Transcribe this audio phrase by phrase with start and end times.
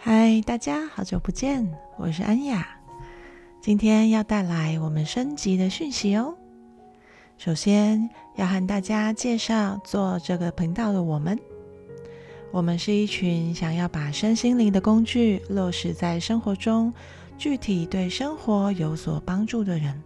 [0.00, 2.68] 嗨，大家好久不见，我是安雅。
[3.60, 6.36] 今天要带来我们升级的讯息哦。
[7.36, 11.36] 首先要和大家介绍做这个频道的我们。
[12.52, 16.94] 我们是一群想要把身心灵的工具落实在生活中，
[17.36, 20.00] 具体对生活有所帮助的人。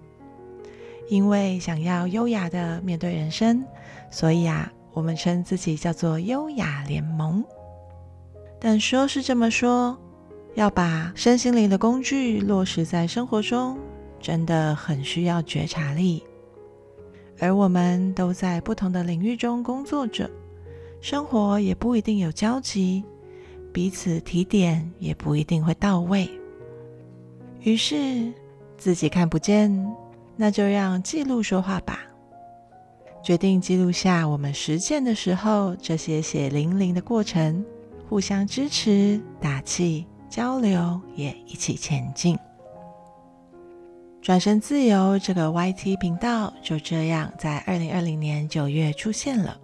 [1.11, 3.63] 因为想要优雅的面对人生，
[4.11, 7.45] 所以啊，我们称自己叫做优雅联盟。
[8.65, 9.99] 但说是这么说，
[10.55, 13.77] 要把身心灵的工具落实在生活中，
[14.21, 16.23] 真的很需要觉察力。
[17.41, 20.31] 而我们都在不同的领域中工作着，
[21.00, 23.03] 生活也不一定有交集，
[23.72, 26.31] 彼此提点也不一定会到位。
[27.63, 28.33] 于是
[28.79, 29.93] 自己看不见，
[30.36, 31.99] 那就让记录说话吧。
[33.25, 37.64] 决定记录下我们实践的时候这些血淋淋的过程。
[38.09, 42.39] 互相支持、打气、交流，也一起前进。
[44.20, 49.59] 转身自由这个 YT 频道就这样在二零二零年九月出现了，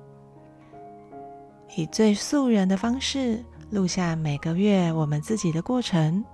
[1.76, 6.24] 以最素人的方式录下每个月我们自己的过程，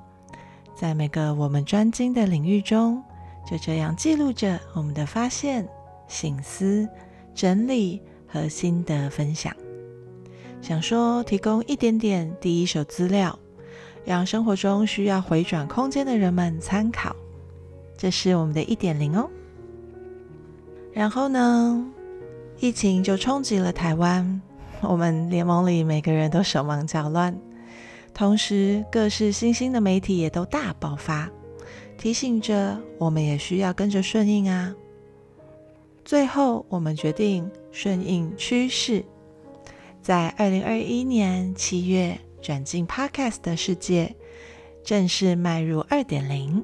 [0.74, 3.02] 在每个我们专精的领域中，
[3.46, 5.68] 就这样记录着我们的发现、
[6.08, 6.88] 醒思、
[7.34, 9.54] 整理和心得分享。
[10.64, 13.38] 想说提供一点点第一手资料，
[14.02, 17.14] 让生活中需要回转空间的人们参考。
[17.98, 19.28] 这是我们的一点零哦。
[20.90, 21.86] 然后呢，
[22.60, 24.40] 疫情就冲击了台湾，
[24.80, 27.38] 我们联盟里每个人都手忙脚乱，
[28.14, 31.30] 同时各式新兴的媒体也都大爆发，
[31.98, 34.74] 提醒着我们也需要跟着顺应啊。
[36.06, 39.04] 最后，我们决定顺应趋势。
[40.04, 44.14] 在二零二一年七月转进 Podcast 的世界，
[44.84, 46.62] 正式迈入二点零。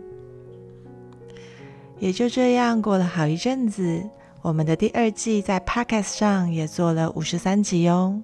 [1.99, 4.07] 也就这样过了好一阵子，
[4.43, 8.23] 我们的第二季在 Podcast 上也做了五十三集哦。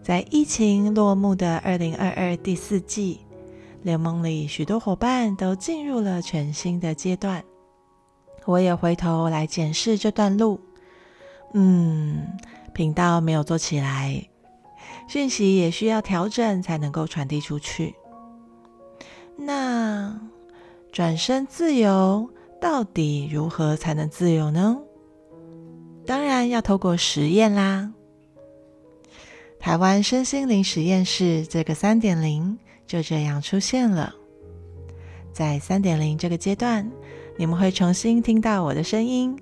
[0.00, 3.18] 在疫情落幕的二零二二第四季，
[3.82, 7.42] 联盟里许多伙伴都进入了全新的阶段。
[8.44, 10.60] 我也回头来检视这段路，
[11.52, 12.28] 嗯。
[12.72, 14.28] 频道没有做起来，
[15.08, 17.94] 讯息也需要调整才能够传递出去。
[19.36, 20.20] 那
[20.90, 22.28] 转身自由
[22.60, 24.78] 到底如何才能自由呢？
[26.06, 27.92] 当然要透过实验啦。
[29.58, 34.14] 台湾身心灵实验室这个三点零就这样出现了。
[35.32, 36.90] 在三点零这个阶段，
[37.36, 39.38] 你们会重新听到我的声音。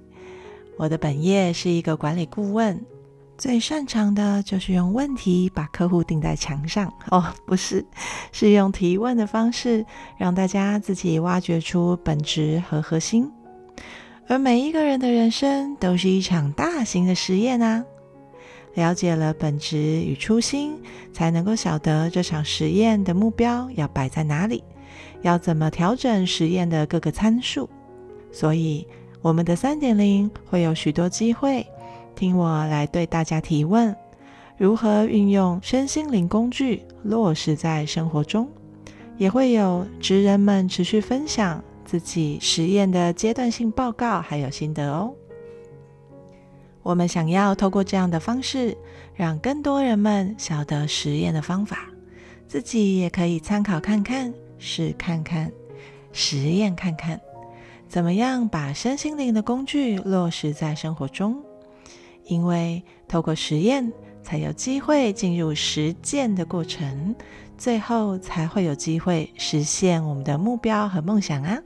[0.77, 2.85] 我的本业是一个管理顾问。
[3.41, 7.83] 最擅长的就是用问题把客户钉在墙上哦， 不是，
[8.33, 9.83] 是用提问的方式
[10.19, 13.33] 让大家自己挖掘出本质和核心。
[14.29, 17.83] 而每一个人的人生都是一场大型的实验啊！
[18.75, 20.77] 了解了本质与初心，
[21.11, 24.63] 才能够晓得这场实验的目标要摆在哪里，
[25.23, 27.71] 要怎么调整实验的各个参数。
[28.31, 28.87] 所以，
[29.23, 31.67] 我们的三点零会有许多机会。
[32.15, 33.95] 听我来对大家提问：
[34.57, 38.49] 如何运用身心灵工具落实在生活中？
[39.17, 45.13] 也会有职人们持续分享自己实验的阶段性报告，还有心得哦。
[46.83, 48.75] 我们想要透过这样的方式，
[49.15, 51.91] 让更多人们晓得实验的方法，
[52.49, 55.53] 自己也可以参考看看，试看看，
[56.13, 57.21] 实验看看，
[57.87, 61.37] 怎么样把身心灵的工具落实在生活中。
[62.31, 63.93] 因为透过实验，
[64.23, 67.15] 才有机会进入实践的过程，
[67.59, 71.59] 最后才会有机会实现我们的目标和梦想啊！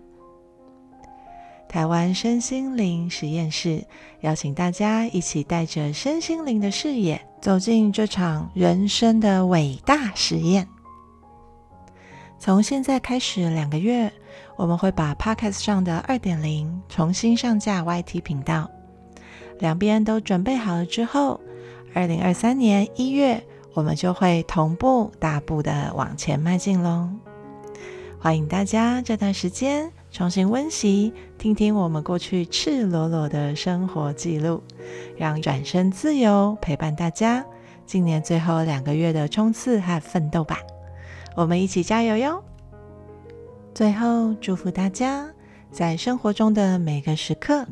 [1.69, 3.85] 台湾身心灵实验室
[4.21, 10.67] 邀请大家一起带着身心灵的视野，走进这场人生的伟大实验。
[12.39, 14.11] 从现在开始两个月，
[14.57, 18.71] 我们会把 Podcast 上的二点零重新上架 YT 频道。
[19.65, 21.41] 两边都准备好了之后，
[21.95, 27.09] 二零二三年一月，我们就会同步大步的往前迈进喽。
[28.21, 34.63] 欢迎大家这段时间重新温习，听听我们过去赤裸裸的生活记录，
[35.17, 37.43] 让转身自由陪伴大家
[37.87, 40.59] 今年最后两个月的冲刺和奋斗吧。
[41.35, 42.45] 我们一起加油哟！
[43.73, 45.27] 最后祝福大家
[45.71, 47.67] 在生活中的每个时刻。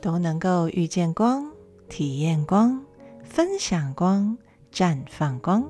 [0.00, 1.50] 都能够遇见光、
[1.88, 2.84] 体验光、
[3.22, 4.36] 分享光、
[4.72, 5.64] 绽放光。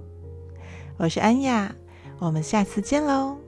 [0.97, 1.75] 我是安雅，
[2.19, 3.48] 我们下次见喽。